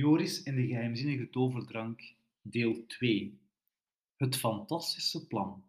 [0.00, 3.40] Joris en de geheimzinnige toverdrank, deel 2.
[4.16, 5.64] Het fantastische plan.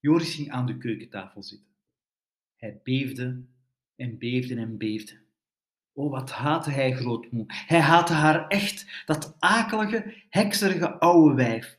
[0.00, 1.68] Joris ging aan de keukentafel zitten.
[2.56, 3.44] Hij beefde
[3.96, 5.20] en beefde en beefde.
[5.92, 7.44] Oh, wat haatte hij grootmoe.
[7.46, 11.78] Hij haatte haar echt, dat akelige, hekserige oude wijf.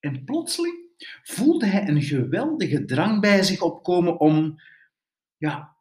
[0.00, 0.76] En plotseling
[1.22, 4.60] voelde hij een geweldige drang bij zich opkomen om,
[5.36, 5.76] ja,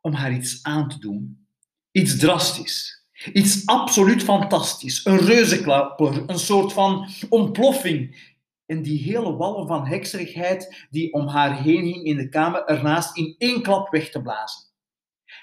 [0.00, 1.46] om haar iets aan te doen.
[1.90, 3.03] Iets drastisch.
[3.32, 5.04] Iets absoluut fantastisch.
[5.04, 8.32] Een reuzenklapper, een soort van ontploffing.
[8.66, 13.16] En die hele wallen van hekserigheid die om haar heen hing in de kamer ernaast
[13.16, 14.64] in één klap weg te blazen.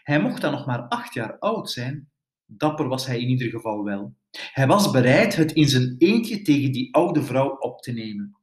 [0.03, 2.11] Hij mocht dan nog maar acht jaar oud zijn.
[2.45, 4.15] Dapper was hij in ieder geval wel.
[4.31, 8.37] Hij was bereid het in zijn eentje tegen die oude vrouw op te nemen.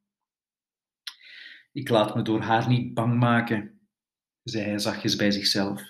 [1.72, 3.80] Ik laat me door haar niet bang maken,
[4.42, 5.82] zei hij zachtjes bij zichzelf.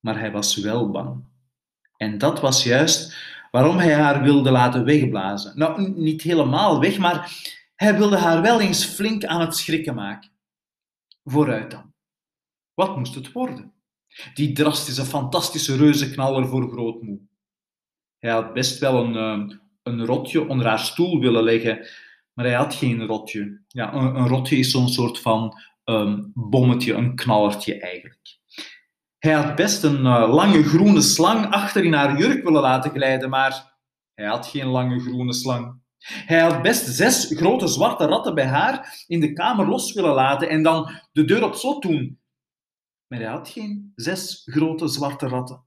[0.00, 1.24] Maar hij was wel bang.
[1.96, 3.16] En dat was juist
[3.50, 5.58] waarom hij haar wilde laten wegblazen.
[5.58, 7.30] Nou, niet helemaal weg, maar
[7.74, 10.30] hij wilde haar wel eens flink aan het schrikken maken.
[11.24, 11.92] Vooruit dan.
[12.74, 13.72] Wat moest het worden?
[14.34, 17.20] Die drastische, fantastische reuzenknaller voor grootmoe.
[18.18, 21.88] Hij had best wel een, eh, een rotje onder haar stoel willen leggen,
[22.32, 23.60] maar hij had geen rotje.
[23.68, 28.35] Ja, een, een rotje is zo'n soort van um, bommetje, een knallertje eigenlijk.
[29.26, 33.30] Hij had best een uh, lange groene slang achter in haar jurk willen laten glijden,
[33.30, 33.78] maar
[34.14, 35.80] hij had geen lange groene slang.
[35.98, 40.48] Hij had best zes grote zwarte ratten bij haar in de kamer los willen laten
[40.48, 42.20] en dan de deur op slot doen.
[43.06, 45.64] Maar hij had geen zes grote zwarte ratten.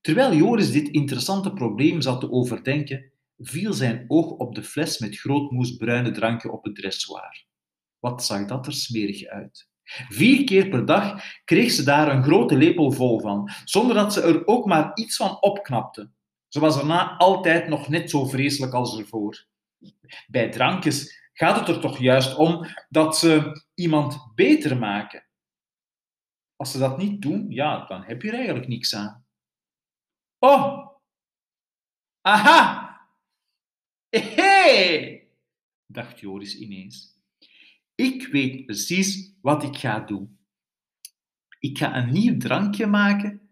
[0.00, 5.18] Terwijl Joris dit interessante probleem zat te overdenken, viel zijn oog op de fles met
[5.18, 7.46] grootmoes bruine drankje op het dressoir.
[7.98, 9.72] Wat zag dat er smerig uit.
[10.08, 14.22] Vier keer per dag kreeg ze daar een grote lepel vol van, zonder dat ze
[14.22, 16.10] er ook maar iets van opknapte.
[16.48, 19.46] Ze was daarna altijd nog net zo vreselijk als ervoor.
[20.26, 25.26] Bij drankjes gaat het er toch juist om dat ze iemand beter maken.
[26.56, 29.26] Als ze dat niet doen, ja, dan heb je er eigenlijk niks aan.
[30.38, 30.88] Oh!
[32.20, 32.82] Aha!
[34.08, 35.22] Hé!
[35.86, 37.13] dacht Joris ineens.
[37.94, 40.38] Ik weet precies wat ik ga doen.
[41.58, 43.48] Ik ga een nieuw drankje maken.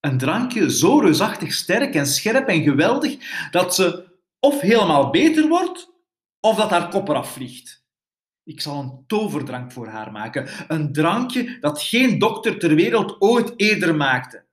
[0.00, 5.92] Een drankje zo reusachtig sterk en scherp en geweldig dat ze of helemaal beter wordt,
[6.40, 7.84] of dat haar kop eraf vliegt.
[8.42, 10.48] Ik zal een toverdrank voor haar maken.
[10.68, 14.46] Een drankje dat geen dokter ter wereld ooit eerder maakte.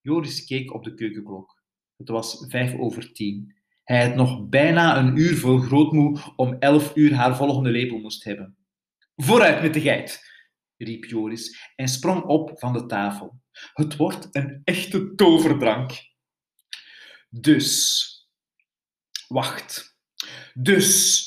[0.00, 1.62] Joris keek op de keukenklok.
[1.96, 3.57] Het was vijf over tien.
[3.88, 8.24] Hij had nog bijna een uur voor grootmoe om elf uur haar volgende lepel moest
[8.24, 8.56] hebben.
[9.16, 10.30] Vooruit met de geit,
[10.76, 13.40] riep Joris en sprong op van de tafel.
[13.72, 15.92] Het wordt een echte toverdrank.
[17.30, 18.06] Dus,
[19.28, 19.98] wacht.
[20.54, 21.26] Dus,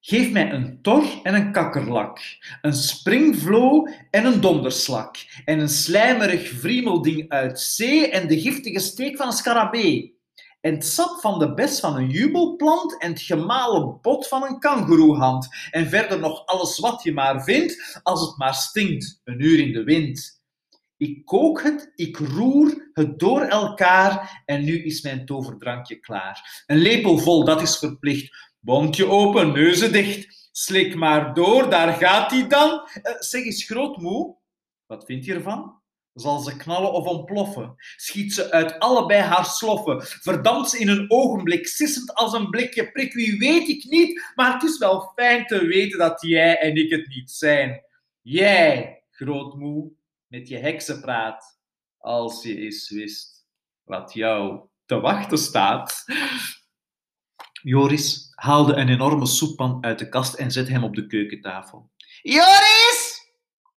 [0.00, 2.20] geef mij een tor en een kakkerlak,
[2.62, 9.16] een springvlo en een donderslak, en een slijmerig vriemelding uit zee en de giftige steek
[9.16, 10.13] van een scarabee
[10.64, 14.58] en het sap van de bes van een jubelplant en het gemalen bot van een
[14.58, 15.48] kangoeroehand.
[15.70, 19.72] En verder nog alles wat je maar vindt, als het maar stinkt, een uur in
[19.72, 20.42] de wind.
[20.96, 26.64] Ik kook het, ik roer het door elkaar en nu is mijn toverdrankje klaar.
[26.66, 28.52] Een lepel vol, dat is verplicht.
[28.60, 30.48] Bondje open, neuzen dicht.
[30.52, 32.70] Slik maar door, daar gaat hij dan.
[32.70, 34.36] Uh, zeg eens, grootmoe,
[34.86, 35.82] wat vind je ervan?
[36.14, 37.74] Zal ze knallen of ontploffen?
[37.96, 40.02] Schiet ze uit allebei haar sloffen?
[40.02, 43.12] Verdampt ze in een ogenblik, sissend als een blikje prik?
[43.12, 46.90] Wie weet ik niet, maar het is wel fijn te weten dat jij en ik
[46.90, 47.84] het niet zijn.
[48.20, 49.92] Jij, grootmoe,
[50.26, 51.58] met je heksenpraat,
[51.98, 53.46] als je eens wist
[53.84, 56.04] wat jou te wachten staat.
[57.62, 61.90] Joris haalde een enorme soeppan uit de kast en zette hem op de keukentafel.
[62.22, 62.93] Joris!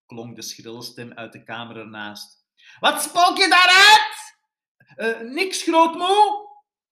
[0.08, 2.46] Klonk de schrille stem uit de kamer ernaast.
[2.80, 4.16] Wat spook je daaruit?
[4.96, 6.48] Uh, niks, grootmoe,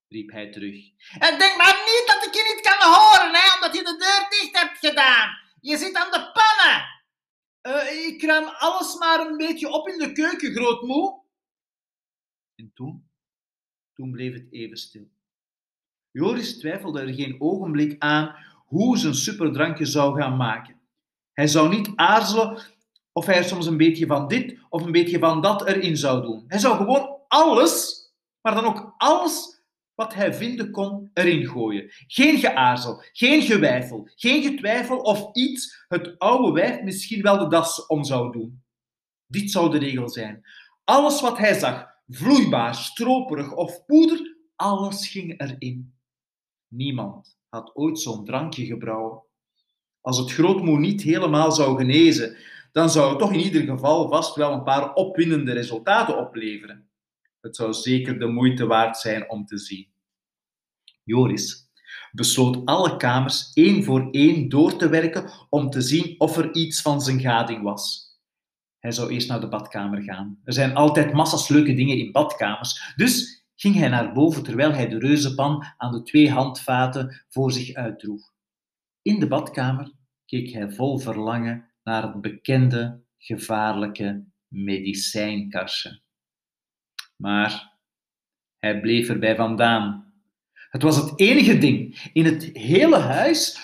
[0.08, 0.84] riep hij terug.
[1.18, 4.26] En denk maar niet dat ik je niet kan horen, hè, omdat je de deur
[4.28, 5.28] dicht hebt gedaan.
[5.60, 6.94] Je zit aan de pannen.
[7.62, 11.22] Uh, ik ruim alles maar een beetje op in de keuken, grootmoe.
[12.54, 13.10] En toen?
[13.94, 15.08] Toen bleef het even stil.
[16.10, 18.36] Joris twijfelde er geen ogenblik aan
[18.66, 20.80] hoe zijn superdrankje zou gaan maken.
[21.32, 22.75] Hij zou niet aarzelen
[23.16, 26.44] of hij soms een beetje van dit of een beetje van dat erin zou doen.
[26.46, 28.04] Hij zou gewoon alles,
[28.40, 29.60] maar dan ook alles
[29.94, 31.90] wat hij vinden kon, erin gooien.
[32.06, 37.86] Geen geaarzel, geen gewijfel, geen getwijfel of iets het oude wijf misschien wel de das
[37.86, 38.62] om zou doen.
[39.26, 40.44] Dit zou de regel zijn.
[40.84, 45.94] Alles wat hij zag, vloeibaar, stroperig of poeder, alles ging erin.
[46.68, 49.22] Niemand had ooit zo'n drankje gebrouwen.
[50.00, 52.36] Als het grootmoe niet helemaal zou genezen,
[52.76, 56.88] dan zou het toch in ieder geval vast wel een paar opwindende resultaten opleveren.
[57.40, 59.88] Het zou zeker de moeite waard zijn om te zien.
[61.02, 61.70] Joris
[62.12, 66.82] besloot alle kamers één voor één door te werken om te zien of er iets
[66.82, 68.14] van zijn gading was.
[68.78, 70.40] Hij zou eerst naar de badkamer gaan.
[70.44, 74.88] Er zijn altijd massas leuke dingen in badkamers, dus ging hij naar boven terwijl hij
[74.88, 78.32] de reuzenpan aan de twee handvaten voor zich uitdroeg.
[79.02, 79.92] In de badkamer
[80.26, 86.00] keek hij vol verlangen naar het bekende, gevaarlijke medicijnkastje.
[87.16, 87.78] Maar
[88.58, 90.12] hij bleef erbij vandaan.
[90.52, 93.58] Het was het enige ding in het hele huis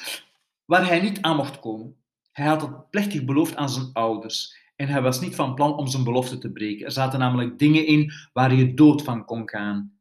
[0.65, 1.97] waar hij niet aan mocht komen.
[2.33, 5.87] Hij had het plechtig beloofd aan zijn ouders en hij was niet van plan om
[5.87, 6.87] zijn belofte te breken.
[6.87, 9.99] Er zaten namelijk dingen in waar je dood van kon gaan.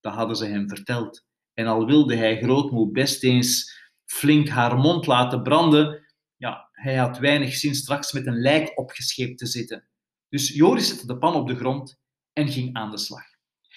[0.00, 1.26] Dat hadden ze hem verteld.
[1.54, 6.05] En al wilde hij grootmoe best eens flink haar mond laten branden,
[6.80, 9.88] hij had weinig zin straks met een lijk opgescheept te zitten.
[10.28, 11.98] Dus Joris zette de pan op de grond
[12.32, 13.24] en ging aan de slag.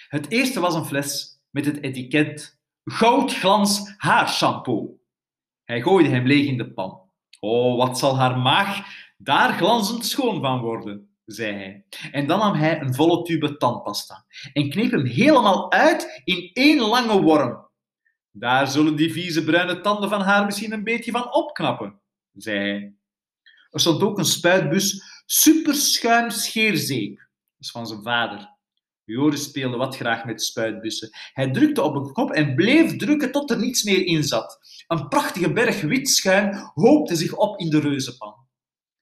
[0.08, 5.00] Het eerste was een fles met het etiket goudglans haarshampoo.
[5.64, 7.02] Hij gooide hem leeg in de pan.
[7.40, 8.82] Oh, wat zal haar maag
[9.18, 11.86] daar glanzend schoon van worden, zei hij.
[12.12, 16.80] En dan nam hij een volle tube tandpasta en kneep hem helemaal uit in één
[16.80, 17.68] lange worm.
[18.32, 22.02] Daar zullen die vieze bruine tanden van haar misschien een beetje van opknappen,
[22.34, 22.94] zei hij.
[23.70, 27.18] Er stond ook een spuitbus superschuim scheerzeep.
[27.18, 27.28] Dat
[27.60, 28.58] is van zijn vader.
[29.04, 31.10] Joris speelde wat graag met spuitbussen.
[31.34, 34.60] Hij drukte op een knop en bleef drukken tot er niets meer in zat.
[34.88, 38.48] Een prachtige berg wit schuim hoopte zich op in de reuzenpan.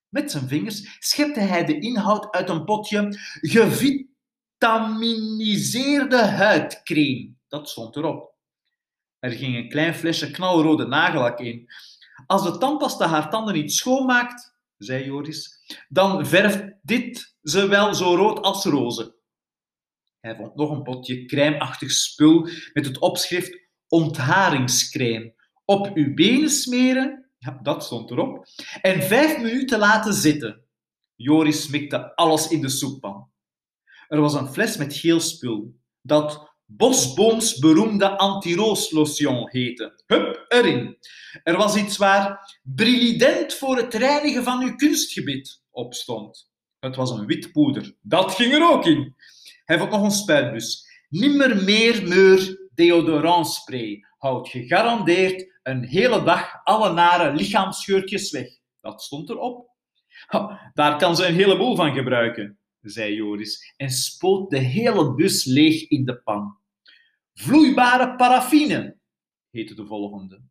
[0.09, 7.33] Met zijn vingers schepte hij de inhoud uit een potje gevitaminiseerde huidcreme.
[7.47, 8.35] Dat stond erop.
[9.19, 11.69] Er ging een klein flesje knalrode nagellak in.
[12.25, 15.59] Als de tandpasta haar tanden niet schoonmaakt, zei Joris,
[15.89, 19.15] dan verft dit ze wel zo rood als rozen.
[20.19, 25.35] Hij vond nog een potje crèmeachtig spul met het opschrift ontharingscrème.
[25.65, 27.27] Op uw benen smeren
[27.61, 28.45] dat stond erop.
[28.81, 30.65] En vijf minuten laten zitten.
[31.15, 33.29] Joris mikte alles in de soeppan.
[34.07, 40.03] Er was een fles met geel spul, dat Bosbooms beroemde anti-rooslotion heette.
[40.05, 40.97] Hup, erin.
[41.43, 46.51] Er was iets waar brilident voor het reinigen van uw kunstgebied op stond.
[46.79, 47.95] Het was een wit poeder.
[48.01, 49.15] Dat ging er ook in.
[49.65, 50.85] Hij vond nog een spuitbus.
[51.09, 54.03] Nimmer meer meur deodorantspray.
[54.17, 58.47] Houdt gegarandeerd een hele dag alle nare lichaamsscheurtjes weg.
[58.81, 59.69] Dat stond erop.
[60.73, 62.59] daar kan ze een heleboel van gebruiken,
[62.89, 66.57] zei Joris en spoot de hele bus leeg in de pan.
[67.33, 68.97] Vloeibare paraffine,
[69.49, 70.41] heette de volgende.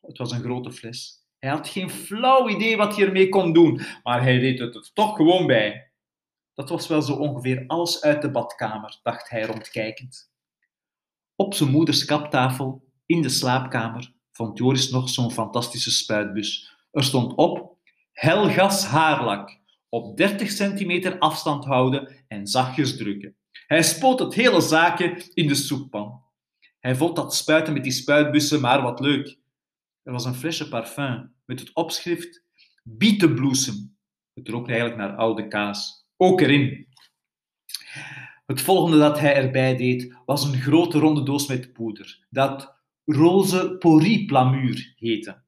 [0.00, 1.26] Het was een grote fles.
[1.38, 4.90] Hij had geen flauw idee wat hij ermee kon doen, maar hij deed het er
[4.92, 5.92] toch gewoon bij.
[6.54, 10.32] Dat was wel zo ongeveer alles uit de badkamer, dacht hij rondkijkend.
[11.34, 16.76] Op zijn moeders kaptafel, in de slaapkamer, vond Joris nog zo'n fantastische spuitbus.
[16.90, 17.76] Er stond op
[18.12, 19.57] Helgas haarlak.
[19.88, 23.36] Op 30 centimeter afstand houden en zachtjes drukken.
[23.66, 26.22] Hij spoot het hele zaakje in de soeppan.
[26.80, 29.38] Hij vond dat spuiten met die spuitbussen maar wat leuk.
[30.02, 32.44] Er was een flesje parfum met het opschrift
[32.82, 33.96] Bietenbloesem.
[34.34, 36.06] Het rook eigenlijk naar oude kaas.
[36.16, 36.86] Ook erin.
[38.46, 42.26] Het volgende dat hij erbij deed was een grote ronde doos met poeder.
[42.30, 45.42] Dat roze poriplamuur heette.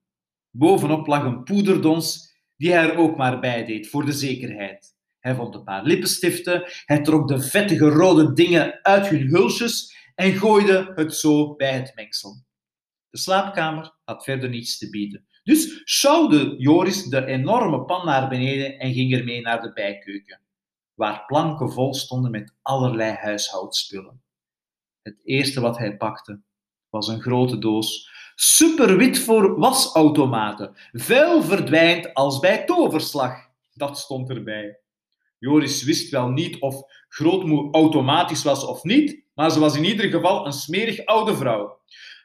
[0.50, 2.29] Bovenop lag een poederdons
[2.60, 4.94] die hij er ook maar bij deed, voor de zekerheid.
[5.18, 10.32] Hij vond een paar lippenstiften, hij trok de vettige rode dingen uit hun hulsjes en
[10.32, 12.44] gooide het zo bij het mengsel.
[13.10, 15.26] De slaapkamer had verder niets te bieden.
[15.42, 20.40] Dus schouwde Joris de enorme pan naar beneden en ging ermee naar de bijkeuken,
[20.94, 24.22] waar planken vol stonden met allerlei huishoudspullen.
[25.02, 26.40] Het eerste wat hij pakte
[26.88, 28.10] was een grote doos.
[28.42, 30.76] Superwit voor wasautomaten.
[30.92, 33.34] Vuil verdwijnt als bij toverslag.
[33.72, 34.78] Dat stond erbij.
[35.38, 40.10] Joris wist wel niet of grootmoe automatisch was of niet, maar ze was in ieder
[40.10, 41.80] geval een smerig oude vrouw.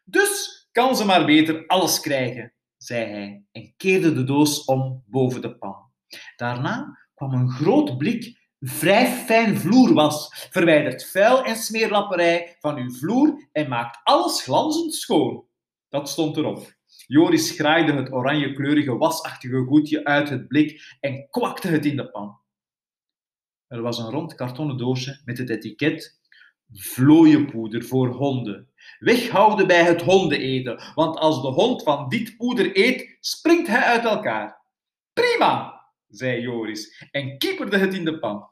[0.05, 5.41] Dus kan ze maar beter alles krijgen, zei hij en keerde de doos om boven
[5.41, 5.75] de pan.
[6.35, 13.47] Daarna kwam een groot blik vrij fijn vloerwas, verwijdert vuil en smeerlapperij van uw vloer
[13.51, 15.45] en maakt alles glanzend schoon.
[15.95, 16.73] Dat stond erop.
[17.07, 22.39] Joris graaide het oranjekleurige wasachtige goedje uit het blik en kwakte het in de pan.
[23.67, 26.19] Er was een rond kartonnen doosje met het etiket
[26.73, 28.69] Vlooienpoeder voor honden.
[28.99, 34.03] Weghouden bij het hondeneten, want als de hond van dit poeder eet, springt hij uit
[34.03, 34.61] elkaar.
[35.13, 38.49] Prima, zei Joris en kieperde het in de pan.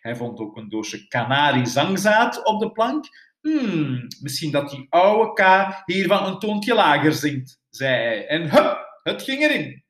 [0.00, 3.06] Hij vond ook een doosje kanariezangzaad op de plank.
[3.44, 5.42] Hmm, misschien dat die oude K
[5.84, 8.26] hiervan een toontje lager zingt, zei hij.
[8.26, 9.84] En hup, het ging erin.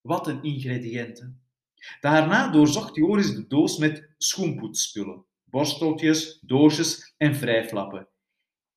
[0.00, 1.42] Wat een ingrediënten.
[2.00, 8.08] Daarna doorzocht Joris de doos met schoenpoetsspullen, borsteltjes, doosjes en wrijflappen.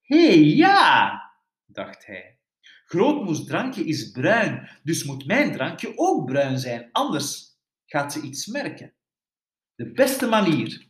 [0.02, 1.22] Hé, ja,
[1.66, 2.40] dacht hij.
[2.86, 8.46] Grootmoes drankje is bruin, dus moet mijn drankje ook bruin zijn, anders gaat ze iets
[8.46, 8.94] merken.
[9.76, 10.88] De beste manier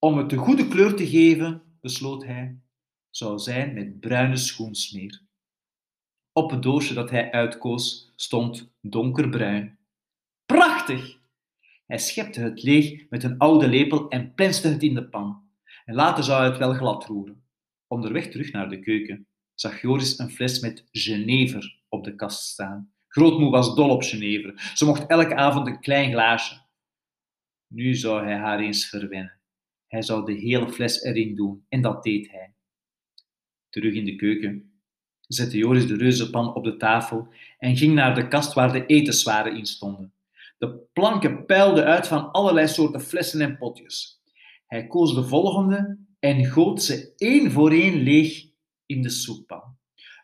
[0.00, 2.60] om het de goede kleur te geven, besloot hij,
[3.10, 5.22] zou zijn met bruine schoensmeer.
[6.32, 9.78] Op het doosje dat hij uitkoos stond donkerbruin.
[10.46, 11.18] Prachtig!
[11.86, 15.48] Hij schepte het leeg met een oude lepel en plenste het in de pan.
[15.84, 17.44] En later zou hij het wel glad roeren.
[17.86, 19.28] Onderweg terug naar de keuken
[19.60, 22.92] zag Joris een fles met Genever op de kast staan.
[23.08, 24.72] Grootmoe was dol op Genever.
[24.74, 26.60] Ze mocht elke avond een klein glaasje.
[27.66, 29.39] Nu zou hij haar eens verwennen.
[29.90, 32.54] Hij zou de hele fles erin doen en dat deed hij.
[33.68, 34.72] Terug in de keuken
[35.20, 37.28] zette Joris de reuzenpan op de tafel
[37.58, 40.12] en ging naar de kast waar de etenswaren in stonden.
[40.58, 44.22] De planken peilden uit van allerlei soorten flessen en potjes.
[44.66, 48.46] Hij koos de volgende en goot ze één voor één leeg
[48.86, 49.78] in de soeppan.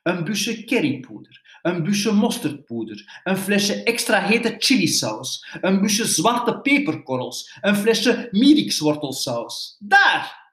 [0.06, 7.58] Een busje currypoeder, een busje mosterdpoeder, een flesje extra hete chilisaus, een busje zwarte peperkorrels,
[7.60, 9.76] een flesje mierikswortelsaus.
[9.78, 10.52] Daar,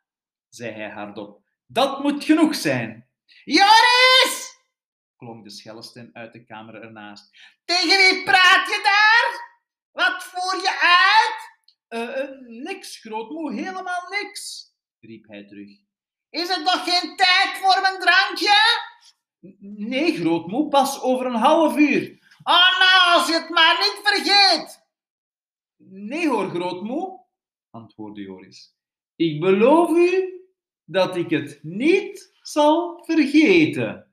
[0.50, 1.42] zei hij hardop.
[1.66, 3.08] Dat moet genoeg zijn.
[3.44, 4.58] Joris!
[5.18, 7.30] klonk de schelle stem uit de kamer ernaast.
[7.66, 9.58] Tegen wie praat je daar?
[9.92, 11.52] Wat voer je uit?
[11.90, 15.70] Uh, niks, grootmoe, helemaal niks, riep hij terug.
[16.30, 18.92] Is het nog geen tijd voor mijn drankje?
[19.60, 22.20] Nee, grootmoe, pas over een half uur.
[22.44, 24.86] Oh, nou, als je het maar niet vergeet.
[25.78, 27.20] Nee hoor, grootmoe,
[27.70, 28.76] antwoordde Joris.
[29.16, 30.42] Ik beloof u
[30.84, 34.13] dat ik het niet zal vergeten.